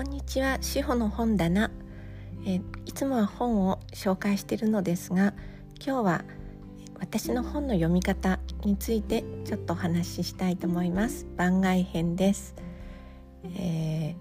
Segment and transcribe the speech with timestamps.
[0.00, 1.70] こんにちは、しほの本棚、
[2.46, 5.34] えいつもは本を紹介しているのですが
[5.78, 6.24] 今日は
[6.98, 11.26] 私の本の読み方についてちょっとお話ししたいと思います。
[11.36, 12.54] 番外編です、
[13.44, 14.16] え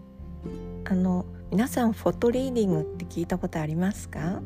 [0.84, 4.42] ー、あの皆さんフォトリーディングって聞いたことありますか？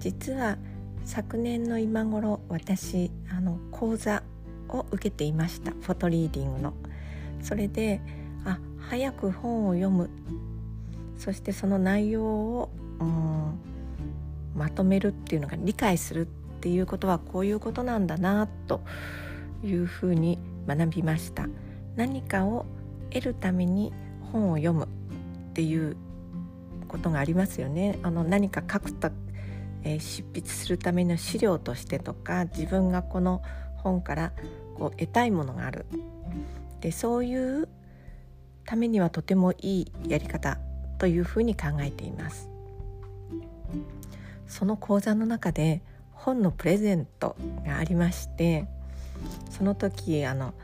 [0.00, 0.58] 実は
[1.04, 4.24] 昨年の今頃私あの講座
[4.70, 6.74] を受けていましたフォトリーディングの。
[7.42, 8.00] それで
[8.44, 10.10] あ早く本を読む
[11.18, 13.58] そしてその内容を、うん、
[14.54, 16.24] まとめるっていうのが理解するっ
[16.60, 18.80] ていうことはこういうことなんだなと
[19.62, 21.46] いうふうに学びました。
[21.96, 22.66] 何かを
[23.10, 23.92] 得るために
[24.32, 25.96] 本を読むっていう
[26.88, 27.98] ことがありますよね。
[28.02, 29.10] あの何か書くと、
[29.82, 33.42] えー、執筆するための資料としてとか自分がこの
[33.76, 34.32] 本から
[34.76, 35.86] こう得たいものがある。
[36.80, 37.68] でそういう
[38.66, 40.58] ためにはとてもいいやり方
[40.98, 42.48] というふうに考えています
[44.46, 47.36] その講座の中で本のプレゼント
[47.66, 48.66] がありまして
[49.50, 50.54] その時あの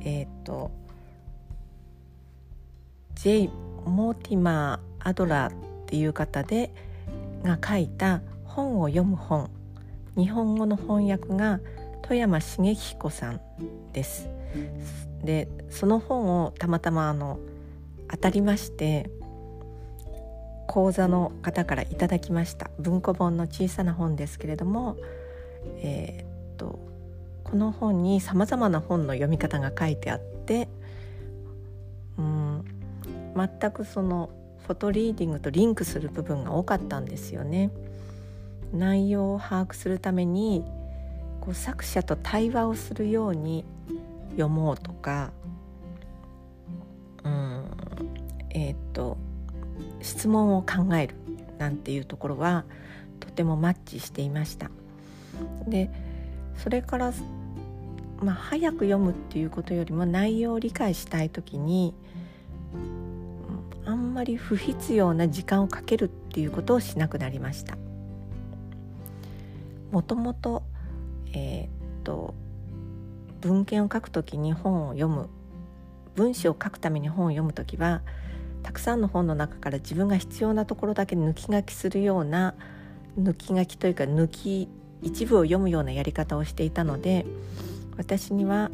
[0.00, 0.70] えっ、ー、と
[3.14, 3.50] J.
[3.84, 5.56] モーティマー・アドラーっ
[5.86, 6.72] ていう方で
[7.42, 9.50] が書いた「本を読む本」
[10.16, 11.60] 日本語の翻訳が
[12.02, 13.40] 富山茂彦さん
[13.92, 14.28] です。
[15.24, 17.38] でその本をたまたまあの
[18.10, 19.08] 当たりまして
[20.66, 24.96] 講座の方からいただきました文庫本の小さな本ですけれども、
[25.78, 26.78] えー、っと
[27.44, 30.68] この本にさまざまな本の読み方が書いてあって
[32.18, 32.64] うん
[33.36, 34.30] 全くその
[34.66, 37.70] フォトリーディングとリンクする部分が多かったんですよね。
[38.72, 40.64] 内容を把握するために
[41.40, 43.64] こう作者と対話をするように
[44.30, 45.30] 読もうとか
[47.24, 47.64] うん
[48.50, 49.18] えっ、と
[50.02, 51.14] 質問を考える
[51.58, 52.64] なんていうところは
[53.20, 54.70] とてもマッチしていました。
[55.66, 55.90] で
[56.58, 57.12] それから、
[58.20, 61.94] まあ、早く読むっていうことよりも内容を理解したい時に
[63.84, 67.76] あんまり不必要な時間をかけるっていうことをしなくなりました。
[69.90, 70.62] もともと,、
[71.32, 71.68] えー、っ
[72.02, 72.34] と
[73.40, 75.28] 文献を書くときに本を読む
[76.14, 78.02] 文章を書くために本を読むときは
[78.62, 82.54] たくさんの本の中から自分が必要なところだけ抜き書きするような
[83.18, 84.68] 抜き書きというか抜き
[85.02, 87.26] 一部を読むようなやり方をしていたので
[87.96, 88.70] 私には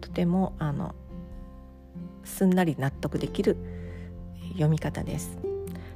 [0.00, 0.94] とてもあの
[2.24, 3.56] すんなり納得できる
[4.52, 5.38] 読み方です。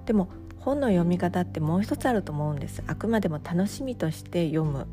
[0.06, 2.83] でも本の読み方ってもう一つあると思うんです。
[2.87, 4.87] あくまでも楽しみとして読む。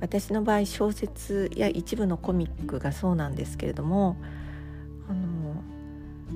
[0.00, 4.16] 私の場合小説や一部のコミックがそうなんですけれども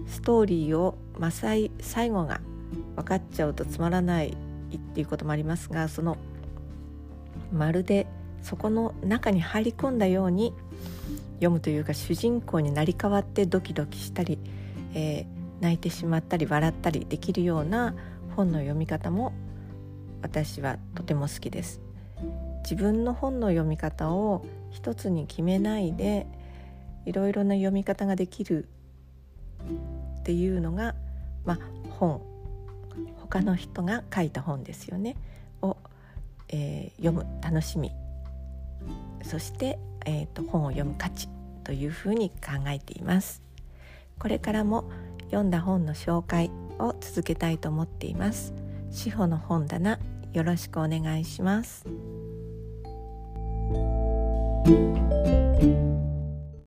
[0.06, 2.40] ストーリーを、まあ、最最後が
[2.96, 4.36] 分かっちゃうとつまらない
[4.76, 6.16] っていうこともありますがその
[7.52, 8.06] まるで
[8.42, 10.52] そこの中に入り込んだように
[11.36, 14.38] 読むというか主人公になり代わってドキドキしたり、
[14.94, 17.94] えー、泣いてしまったり笑ったりできるような
[18.36, 19.32] 本の読み方も
[20.22, 21.80] 私はとても好きです。
[22.62, 26.26] 自分の本の読み方を一つに決めないで
[27.04, 28.68] いろいろな読み方ができる
[30.24, 30.94] っていうのが、
[31.44, 31.58] まあ、
[31.98, 32.22] 本
[33.20, 35.16] 他の人が書いた本ですよね
[35.60, 35.76] を、
[36.48, 37.92] えー、読む楽しみ
[39.22, 41.28] そして、えーと、と本を読む価値
[41.62, 43.42] というふうに考えています。
[44.18, 44.84] これからも
[45.26, 48.52] 読んだ本の紹介を続けたいと思っています。
[48.90, 49.98] 司法の本棚
[50.34, 51.84] よろしくお願いします。
[54.64, 55.43] thank you